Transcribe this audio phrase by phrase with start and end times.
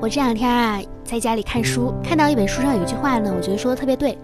[0.00, 4.16] 我这两天啊，在家里看书，看到一本书上有一句话呢，我觉得说的特别对。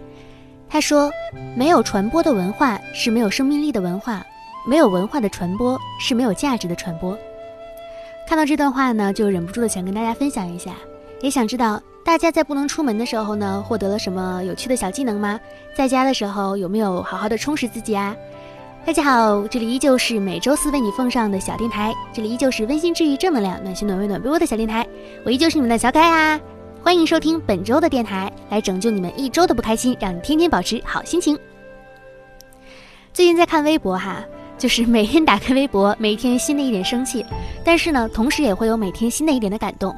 [0.68, 1.11] 他说
[1.56, 4.24] ：“没有传播的文化是没有生命力的文化，
[4.64, 7.18] 没有文化的传播是没有价值的传播。”
[8.29, 10.77] 看到这段话呢，就忍不住的想跟大家分享一下，
[11.20, 15.41] 也想知道大家在不能出门的时候呢，获得了什么有趣的小技能吗？
[15.77, 18.14] 在家的时候有没有好好的充实自己啊？
[18.87, 24.87] 大家好，这里依旧是每周四为你奉上的小电台，这里依旧是温馨治愈、正能量、暖心暖胃暖被窝的小电台，
[25.25, 26.41] 我依旧是你们的小可爱啊！
[26.83, 31.37] 欢迎收听本周的电台，来拯救你们一周的不开心，让你天天保持好心情。
[33.15, 34.23] 最近在看微博哈，
[34.59, 37.25] 就是每天打开微博，每天新的一点生气，
[37.64, 39.97] 但是呢，同时也会有每天新的一点的感动。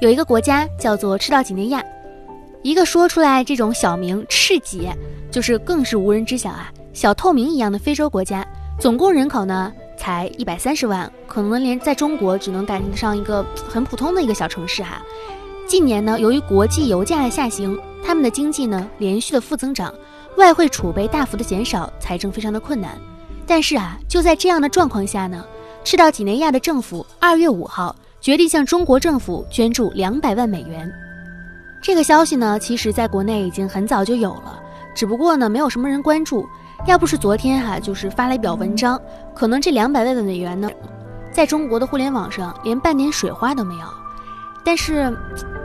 [0.00, 1.84] 有一个国家叫做赤道几内亚，
[2.62, 4.88] 一个说出来这种小名赤几，
[5.30, 6.72] 就是更是无人知晓啊。
[6.92, 8.46] 小透明一样的非洲国家，
[8.78, 15.00] 总共人口呢才一百三十万，可能连在中国只能赶得上一个很普通的一个小城市哈。
[15.66, 19.92] 近年呢，由于国际油价下行，他们的经济呢连续的负增长，
[20.36, 22.98] 外汇储备大幅的减少，财政非常的困难。
[23.46, 25.42] 但是啊，就在这样的状况下呢，
[25.82, 30.92] 赤道几内亚的政府二月五号决定向中国政府捐助两百万美元。
[31.82, 34.60] 这个消息呢，其实在国内已经很早就有了，
[34.94, 36.46] 只不过呢，没有什么人关注。
[36.84, 39.00] 要不是昨天哈，就是发了一表文章，
[39.34, 40.68] 可能这两百万的美元呢，
[41.32, 43.82] 在中国的互联网上连半点水花都没有。
[44.64, 45.12] 但是，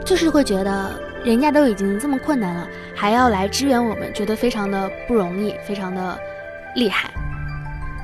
[0.04, 0.90] 就是会觉得
[1.24, 6.16] 人家都已经这么困难了，还要来支援我们，觉得非常的不容易，非常的
[6.76, 7.10] 厉害。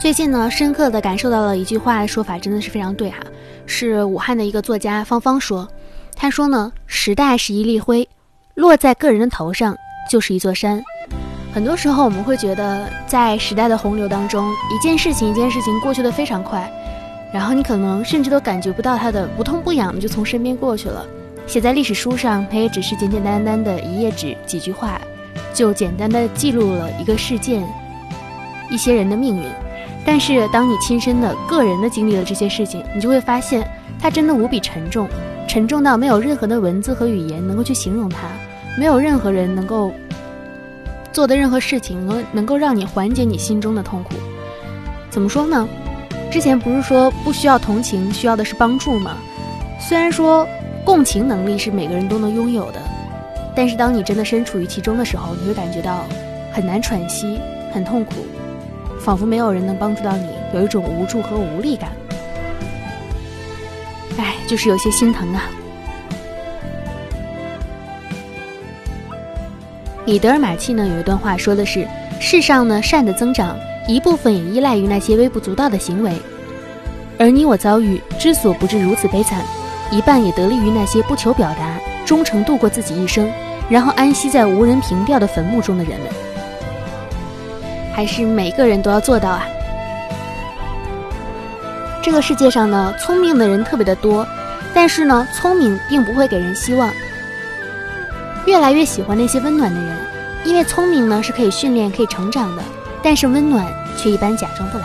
[0.00, 3.18] 最近呢，深刻的感受到了一句话的说法，真的是非常对哈，
[3.64, 5.68] 是武汉的一个作家芳芳说，
[6.16, 8.08] 他说呢，时代是一粒灰，
[8.54, 9.76] 落在个人的头上
[10.10, 10.82] 就是一座山。
[11.55, 16.69] 很多时候，我们会觉得，在时代的洪流当中，一件事情一件事情过去的非常快，
[17.33, 21.06] 然后你可能甚至都感觉不到它的不痛不痒的就从身边过去了。
[21.47, 25.00] 写在历史书上，它也只是简简单单的一页纸几句话，
[25.53, 27.65] 就简单的记录了一个事件、
[28.69, 29.44] 一些人的命运。
[30.04, 33.65] 但是，当你亲身的个人的经历了这些事情，你就会发现，
[34.00, 35.09] 它真的无比沉重，
[35.47, 38.26] 沉重到没有任何的文字和语言能够去形容它，
[38.76, 39.92] 没有任何人能够。
[41.14, 44.14] 做的任何事情能能够让你缓解你心中的痛苦，
[45.10, 45.66] 怎么说呢？
[46.28, 49.16] 之前不是说不需要同情，需要的是帮助吗？
[49.78, 50.44] 虽然说
[50.84, 52.80] 共情能力是每个人都能拥有的，
[53.54, 56.04] 但是当你真的身处于其中的时候，你会感觉到
[56.53, 57.38] 很难喘息，
[57.72, 58.14] 很痛苦，
[58.98, 61.92] 仿佛没有人能帮助到你，有一种无助和无力感。
[64.19, 65.44] 哎，就是有些心疼啊。
[70.04, 71.87] 米德尔马契呢有一段话说的是：
[72.20, 73.56] 世上呢善的增长
[73.88, 76.12] 一部分也依赖于那些微不足道的行为，
[77.19, 79.42] 而你我遭遇之所不至如此悲惨，
[79.91, 83.31] 一半也得力于那些不求表达、忠诚度过自己一生，
[83.69, 86.09] 然后安息在无人凭吊的坟墓中的人们。
[87.94, 89.47] 还是每个人都要做到啊！
[92.03, 94.26] 这个世界上呢，聪明的人特别的多，
[94.75, 96.91] 但是呢，聪明并不会给人希望。
[98.47, 99.97] 越来越喜欢那些温暖的人，
[100.44, 102.62] 因为聪明呢是可以训练、可以成长的，
[103.03, 103.66] 但是温暖
[103.97, 104.84] 却一般假装不来。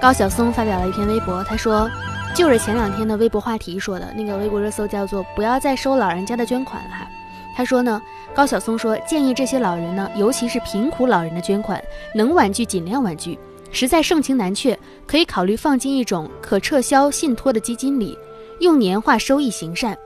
[0.00, 1.88] 高晓松发表了一篇微博，他说
[2.34, 7.08] ：“就是前两天的微博话题说的那个微博热搜叫做‘不要再收老人家的捐款了’。
[7.54, 8.02] 他说呢，
[8.34, 11.80] 高晓松说建议这些老人呢，尤其是贫苦老人的捐款，
[12.12, 13.38] 能婉拒尽量婉拒，
[13.70, 18.18] 实在盛情难却，可以考虑放进一种可撤销信托的基金里，
[18.58, 19.96] 用年化收益行善。”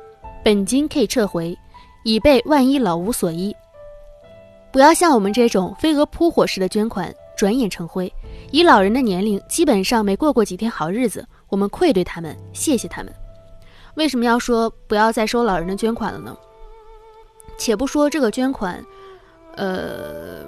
[0.47, 1.59] 本金可以撤回，
[2.05, 3.53] 以备万一老无所依。
[4.71, 8.09] 不要像我们这种飞蛾扑火式的捐款，转眼成灰。
[8.53, 13.12] 以老人的年龄，基本上没过过几天好日子，我们愧对他们，谢谢他们。
[13.97, 16.37] 为什么要说不要再收老人的捐款了呢？
[17.59, 18.81] 且不说这个捐款，
[19.57, 20.47] 呃。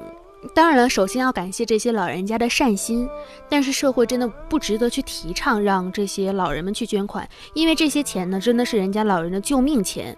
[0.54, 3.08] 当然了，首先要感谢这些老人家的善心，
[3.48, 10.16] 但是社会真的不值得去提倡让这些老人们去捐款，因为这些钱呢，真的是人家老人的救命钱，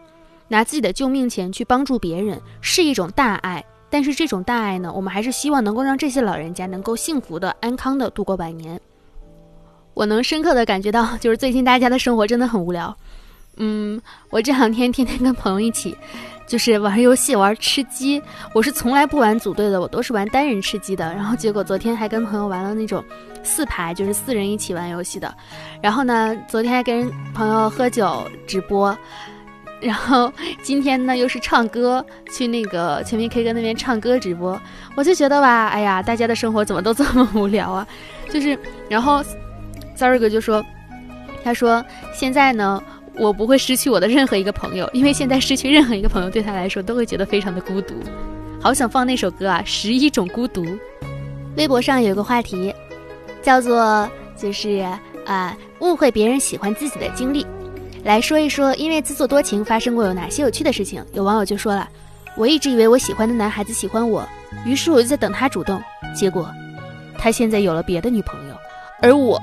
[0.48, 8.80] 拿自己的救命钱去帮助别人是一种大爱，但是这种大爱呢，我们还是希望能够让这些老人家能够幸福的、安康的度过百年。
[9.92, 12.96] 我能深刻的感觉到，就是最近大家的生活真的很无聊。
[13.56, 14.00] 嗯，
[14.30, 15.94] 我这两天天天跟朋友一起。
[16.50, 18.20] 就是玩游戏，玩吃鸡。
[18.52, 21.14] 我是从来不玩组队的，我都是玩单人吃鸡的。
[21.14, 23.04] 然后结果昨天还跟朋友玩了那种
[23.44, 25.32] 四排，就是四人一起玩游戏的。
[25.80, 28.98] 然后呢，昨天还跟朋友喝酒直播。
[29.80, 34.60] 然后今天呢，又是唱歌，去那个全民 K 歌那边唱歌直播。
[34.96, 37.86] 我就觉得吧，哎呀，大家的生活怎么都这么无聊啊？
[38.28, 38.58] 就是，
[38.88, 39.22] 然后
[39.94, 40.66] Sorry 哥就说，
[41.44, 42.82] 他说现在呢。
[43.16, 47.94] 我不会失去我的任何一个朋友，因为现在失去任何一个朋友对他来说都会觉得非常的孤独。
[48.60, 50.64] 好想放那首歌啊，《十一种孤独》。
[51.56, 52.72] 微博上有个话题，
[53.42, 54.86] 叫做就是
[55.26, 57.44] 啊，误会别人喜欢自己的经历，
[58.04, 61.04] 来说一说因为自作多情发生过有哪些有趣的事情。
[61.12, 61.88] 有网友就说了，
[62.36, 64.26] 我一直以为我喜欢的男孩子喜欢我，
[64.64, 65.82] 于是我就在等他主动，
[66.14, 66.48] 结果
[67.18, 68.54] 他现在有了别的女朋友，
[69.02, 69.42] 而我，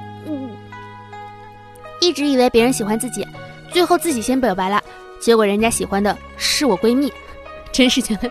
[2.00, 3.28] 一直以为别人喜欢自己，
[3.72, 4.82] 最后自己先表白了，
[5.20, 7.12] 结果人家喜欢的是我闺蜜，
[7.72, 8.30] 真是觉得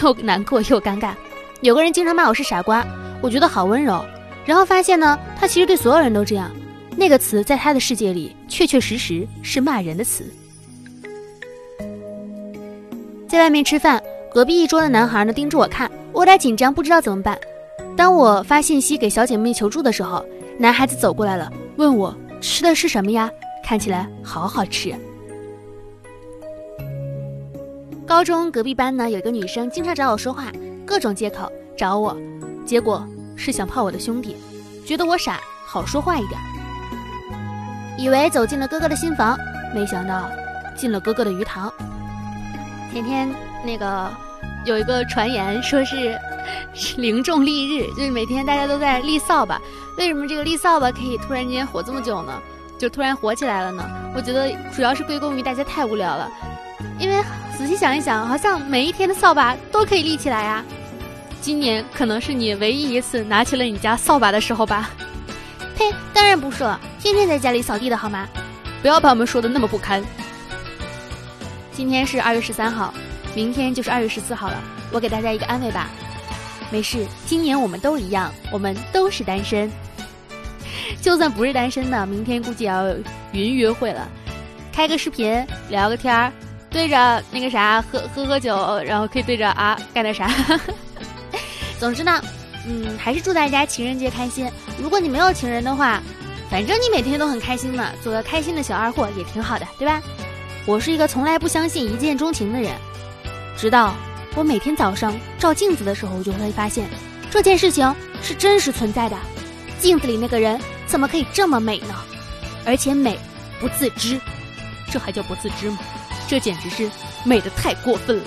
[0.00, 1.12] 又难过又尴尬。
[1.60, 2.86] 有个人经常骂我是傻瓜。
[3.20, 4.00] 我觉得好温柔，
[4.44, 6.48] 然后发现呢，他其实对所有人都这样。
[6.96, 10.22] 那个词在他的世界里，确确实实是骂人的词。
[13.26, 14.00] 在外面吃饭，
[14.30, 17.36] 隔壁一桌的男孩呢盯着我看，我有点紧张，不知道怎么办。
[17.96, 20.24] 当我发信息给小姐妹求助的时候，
[20.58, 23.28] 男孩子走过来了，问我吃的是什么呀？
[23.68, 24.94] 看起来好好吃。
[28.06, 30.46] 高中隔壁班呢有一个女生，经常找我说话，
[30.86, 32.16] 各种借口找我。
[32.64, 33.06] 结果
[33.36, 34.36] 是想泡我的兄弟，
[34.86, 36.40] 觉得我傻，好说话一点。
[37.98, 39.38] 以为走进了哥哥的新房，
[39.74, 40.30] 没想到
[40.74, 41.70] 进了哥哥的鱼塘。
[42.90, 43.28] 前天
[43.62, 44.10] 那个
[44.64, 46.18] 有一个传言说是
[46.72, 49.60] 是零重力日，就是每天大家都在立扫把。
[49.98, 52.32] 为什么这个立扫把可以突然间火这么久呢？
[52.78, 53.84] 就突然火起来了呢？
[54.14, 56.30] 我觉得主要是归功于大家太无聊了，
[56.98, 57.22] 因为
[57.56, 60.64] 仔细想一想，好像每一天的扫把都可以立起来呀。
[61.40, 64.90] 今年可能是你唯一一次拿起了你家扫把的时候吧？
[65.76, 65.92] 呸！
[66.12, 68.26] 当然不是了，天天在家里扫地的好吗？
[68.80, 70.02] 不要把我们说的那么不堪。
[71.72, 72.92] 今天是二月十三号，
[73.34, 74.60] 明天就是二月十四号了。
[74.92, 75.90] 我给大家一个安慰吧，
[76.70, 79.70] 没事，今年我们都一样，我们都是单身。
[81.00, 82.84] 就算不是单身的，明天估计也要
[83.32, 84.08] 云约会了，
[84.72, 86.32] 开个视频聊个天儿，
[86.70, 90.30] 对着那个啥喝喝喝酒，然后可以对着啊干点啥。
[91.78, 92.20] 总之呢，
[92.66, 94.50] 嗯，还是祝大家情人节开心。
[94.80, 96.02] 如果你没有情人的话，
[96.50, 100.02] 反正你每天都很开心嘛，做个开心的小二货也挺好的，对吧？
[100.66, 102.72] 我是一个从来不相信一见钟情的人，
[103.56, 103.94] 直到
[104.34, 106.86] 我每天早上照镜子的时候，我就会发现
[107.30, 109.16] 这件事情是真实存在的。
[109.78, 111.94] 镜子里那个人怎么可以这么美呢？
[112.66, 113.16] 而且美
[113.60, 114.18] 不自知，
[114.90, 115.78] 这还叫不自知吗？
[116.26, 116.90] 这简直是
[117.24, 118.24] 美的太过分了。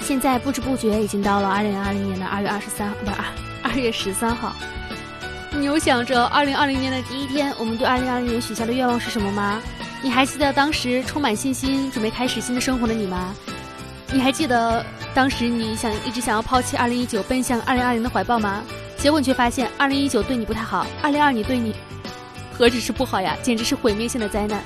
[0.00, 3.12] 现在不知不觉已经到了二零二零年的二月二十三，不是
[3.62, 4.54] 二月十三号。
[5.50, 9.60] 你有想着二零二零年的第一天，我们对二零二零年许下的愿望是什么吗？
[10.02, 13.34] 你还记得当时充满信心准备开始新的生活的你吗？
[14.12, 14.84] 你还记得
[15.14, 18.62] 当时你想一直想要抛弃二零一九，奔向二零二零的怀抱吗？
[19.02, 21.74] 结果你却发现二零一九对你不太好，二零二你对你
[22.52, 24.62] 何止是不好呀，简直是毁灭性的灾难。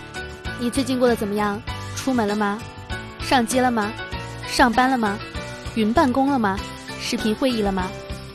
[0.60, 1.58] 你最近过得怎么样？
[1.96, 2.60] 出门了吗？
[3.18, 3.90] 上街了吗？
[4.46, 5.18] 上班了吗？
[5.74, 6.58] 云办公了吗？
[7.00, 7.90] 视频会议了吗？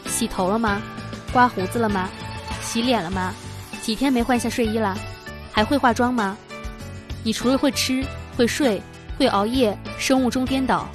[0.08, 0.82] 洗头了吗？
[1.32, 2.10] 刮胡子了吗？
[2.64, 3.32] 洗脸了吗？
[3.84, 4.98] 几天没换下睡衣了？
[5.52, 6.36] 还会化妆吗？
[7.24, 8.04] 你除了会吃、
[8.36, 8.82] 会睡、
[9.20, 10.90] 会熬夜、生物钟颠倒、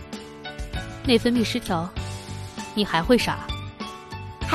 [1.05, 1.89] 内分泌失调，
[2.75, 3.39] 你还会啥？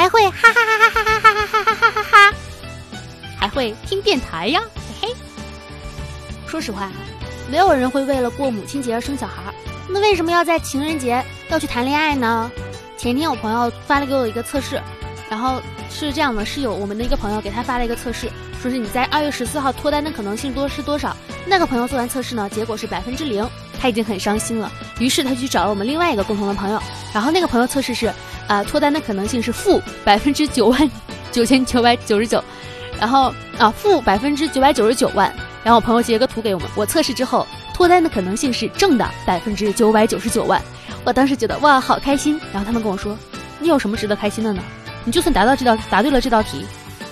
[0.02, 2.34] 还会哈哈哈哈哈哈哈哈哈哈哈！
[3.40, 4.60] 还会听电台呀？
[5.00, 5.16] 嘿嘿。
[6.48, 6.92] 说实话，
[7.52, 9.54] 没有人会为了过母亲节而生小孩。
[9.88, 12.52] 那为什么要在情人节要去谈恋爱呢？
[12.98, 14.82] 前天我朋友发了给我一个测试，
[15.30, 18.28] 然后是这样的，是有我们的一个朋友给他发了一个测试，
[18.60, 21.16] 说是你在二月十四号脱单的可能性多是多少？
[21.46, 23.48] 那个朋友做完测试呢，结果是百分之零，
[23.82, 24.72] 他已经很伤心了。
[25.00, 26.80] 于是他去找了我们另外一个共同的朋友，
[27.12, 28.14] 然后那个朋友测试是，
[28.48, 30.92] 啊，脱单的可能性是负百分之九万
[31.32, 32.44] 九千九百九十九，
[33.00, 35.34] 然后啊负百分之九百九十九万，
[35.64, 37.48] 然后我朋友截个图给我们，我测试之后。
[37.74, 40.62] 脱单的可能性是正的百分之九百九十九万，
[41.04, 42.40] 我当时觉得哇好开心。
[42.54, 43.18] 然后他们跟我说
[43.58, 44.62] ：“你有什么值得开心的呢？
[45.04, 46.64] 你就算答到这道答对了这道题，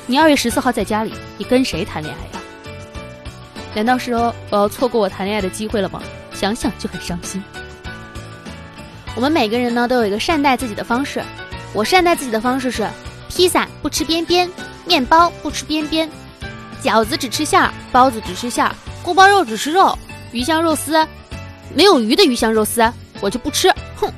[0.05, 2.43] 你二月十四号在家里，你跟谁谈恋爱呀？
[3.73, 6.03] 难道是哦我要错过我谈恋爱的机会了吗？
[6.39, 7.43] 想想就很伤心。
[9.13, 11.21] 我们每个人呢都有一个善待自己的方式，
[11.73, 12.87] 我善待自己的方式是：
[13.27, 14.49] 披萨不吃边边，
[14.85, 16.09] 面包不吃边边，
[16.81, 19.97] 饺子只吃馅儿，包子只吃馅儿，锅包肉只吃肉。
[20.31, 21.05] 鱼香肉丝，
[21.75, 23.69] 没有鱼的鱼香肉丝我就不吃。
[23.97, 24.09] 哼，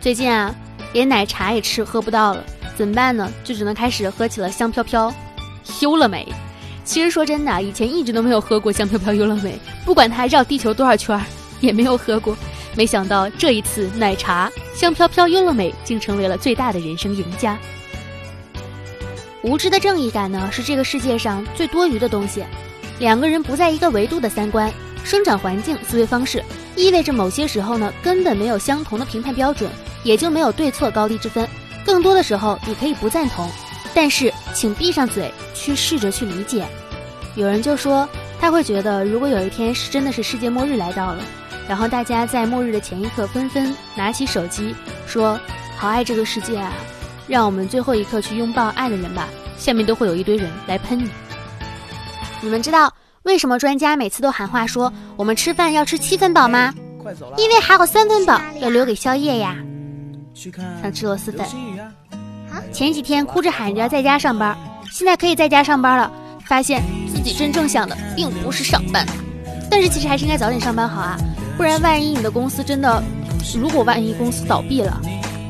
[0.00, 0.54] 最近啊，
[0.92, 2.44] 连奶茶也吃喝不到了，
[2.76, 3.28] 怎么办呢？
[3.42, 5.12] 就只能开始喝起了香飘飘
[5.80, 6.28] 优乐美。
[6.84, 11.22] 其实说真的，以前一直都没有喝过香飘飘优乐美，不管它绕地球多少圈儿，
[11.60, 12.36] 也没有喝过。
[12.74, 17.58] 没想到这一次，奶茶香飘飘优乐美竟成为了最大的人生赢家。
[19.42, 22.44] 无知的正义感呢，是这个世界上最多余的东西。
[22.98, 24.72] 两个人不在一个维度的三观。
[25.04, 26.44] 生长环境、思维方式，
[26.76, 29.70] 意味着某些时候呢，根本没有相同的评判标准，
[30.02, 31.48] 也就没有对错高低之分。
[31.86, 33.48] 更多的时候，你可以不赞同，
[33.94, 36.66] 但是请闭上嘴，去试着去理解。
[37.36, 38.06] 有人就说，
[38.38, 41.22] 他会觉得，如果有一天是真的是世界末日来到了，
[41.68, 44.74] 然后大家在末日的前一刻纷纷拿起手机
[45.06, 45.38] 说
[45.76, 46.72] “好爱这个世界啊”，
[47.28, 49.28] 让我们最后一刻去拥抱爱的人吧。
[49.58, 51.10] 下面都会有一堆人来喷你。
[52.40, 52.90] 你们知道
[53.24, 56.72] 为什么专家每次都喊话说我们吃饭要吃七分饱吗？
[57.36, 59.56] 因为还有三分饱要留给宵夜呀。
[60.80, 61.46] 想吃螺蛳粉。
[62.72, 64.56] 前几天哭着喊着要在家上班，
[64.90, 66.10] 现在可以在家上班了，
[66.46, 66.82] 发现
[67.12, 69.06] 自己真正想的并不是上班。
[69.70, 71.18] 但是其实还是应该早点上班好啊，
[71.58, 73.02] 不然万一你的公司真的，
[73.56, 75.00] 如果万一公司倒闭了，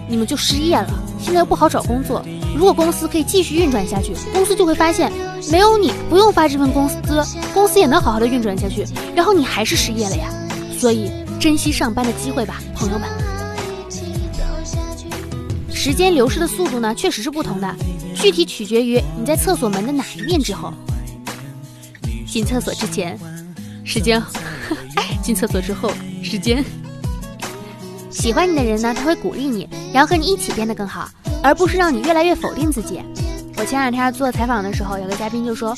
[0.09, 0.89] 你们就失业了，
[1.21, 2.25] 现在又不好找工作。
[2.57, 5.13] 如果公司可以继续运转下去，公司就会发现
[5.53, 7.23] 没有你不用发这份工资，
[7.53, 8.87] 公司也能好好的运转下去。
[9.15, 10.31] 然后你还是失业了呀，
[10.79, 13.07] 所以珍惜上班的机会吧，朋友们。
[15.71, 17.77] 时间流逝的速度呢，确实是不同的，
[18.15, 20.73] 具体取决于你在厕所门的哪一面之后。
[22.27, 23.19] 进厕所之前，
[23.85, 24.21] 时间；
[25.29, 25.93] 进厕所之后，
[26.23, 26.65] 时间。
[28.09, 31.07] 喜欢你的人呢，他会鼓励你，然后和你一起变得更好。
[31.43, 32.99] 而不是让你越来越否定自己。
[33.59, 35.77] 我前两天做采访的时候，有个嘉宾就说：“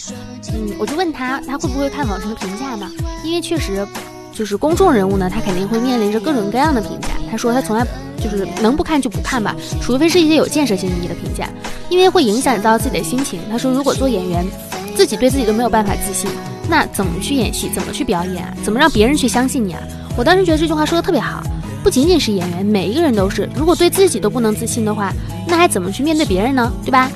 [0.54, 2.92] 嗯，我就问他，他会不会看网上的评价嘛？
[3.24, 3.84] 因为确实，
[4.32, 7.08] 就是公众人物呢，他肯定会面临着各种各样的评价。
[7.28, 7.84] 他说他从来
[8.22, 11.50] 就是能不看就不看吧，除非是一些有建设性意义的评价，
[11.88, 13.40] 因为会影响到自己的心情。
[13.50, 14.46] 他说，如果做演员，
[14.94, 16.30] 自己对自己都没有办法自信，
[16.70, 17.68] 那怎么去演戏？
[17.74, 18.56] 怎么去表演？
[18.62, 19.82] 怎么让别人去相信你啊？
[20.16, 21.42] 我当时觉得这句话说的特别好。”
[21.82, 23.48] 不仅仅是演员，每一个人都是。
[23.54, 25.12] 如果对自己都不能自信的话，
[25.48, 26.70] 那还怎么去面对别人呢？
[26.84, 27.10] 对吧？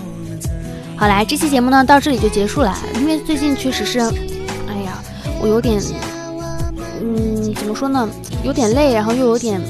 [0.96, 2.75] 好来，这期节目呢到这里就结束了。
[2.94, 4.99] 因为最近确实是，哎呀，
[5.42, 5.78] 我有点，
[7.02, 8.08] 嗯，怎么说呢？
[8.42, 9.61] 有点累，然后又有点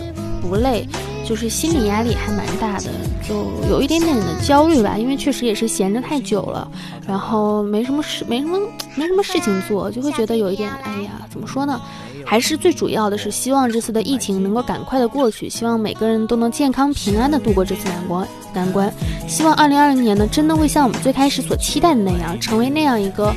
[0.40, 0.86] 不累，
[1.28, 2.84] 就是心理压力还蛮大的，
[3.28, 4.96] 就有一点点的焦虑吧。
[4.96, 6.66] 因为确实也是闲着太久了，
[7.06, 8.58] 然后没什么事，没什么
[8.94, 11.80] 没什么事情做，就会觉得有一点，哎呀，怎么说呢？
[12.26, 18.90] 还是最主要的是希望这次的疫情能够赶快的过去，希望每个人都能健康平安的度过这次难关难关。
[19.28, 23.30] 希望二零二零年呢，真的会像我们最开始所期待的那样，成为那样一个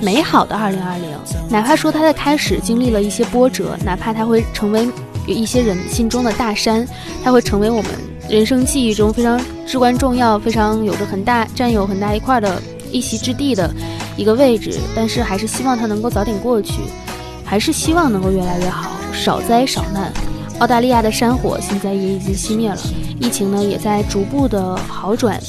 [0.00, 1.08] 美好的二零二零。
[1.50, 4.88] 哪怕说它的开始经历了一些波折，哪怕它会成为
[5.26, 6.86] 有一些人心中的大山，
[7.24, 7.90] 它会成为我们
[8.28, 12.60] 人生记忆中非常至关重要、非常有着很大占有很大一块的
[12.92, 13.72] 一席之地的
[14.16, 14.78] 一个位置。
[14.94, 16.74] 但是还是希望它能够早点过去。
[17.44, 20.12] 还是希望能够越来越好，少灾少难。
[20.58, 22.78] 澳大利亚的山火现在也已经熄灭了，
[23.18, 25.40] 疫情呢也在逐步的好转。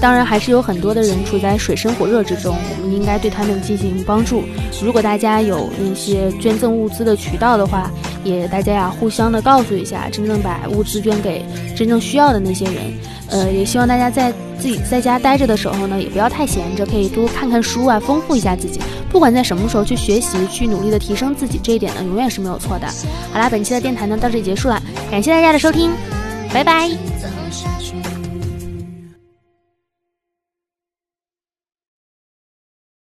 [0.00, 4.44] 当然，还是有很多的人处在水深火热之中，我们应该对他们进行帮助。
[4.82, 7.90] 如果大家有那些捐赠物资的渠道的话，
[8.24, 11.44] 也大家呀互相的告诉一下，真正把物资捐给
[11.76, 12.74] 真正需要的那些人。
[13.28, 18.78] 呃，也希望大家在自己在家待着的时候呢，也不要太闲着，可以多看看书啊，丰富一下自己。
[19.10, 22.86] 不管在什么时候去学习，去努力的提升自己，这一点呢，永远是没有错的。
[23.32, 25.90] 好啦，本期的电台呢到这里结束了，感谢大家的收听，
[26.52, 27.31] 拜拜。